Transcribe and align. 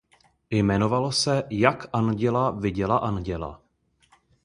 Jmenovalo 0.49 1.11
se 1.11 1.43
Jak 1.51 1.85
Anděla 1.93 2.51
viděla 2.51 2.97
anděla. 2.97 3.61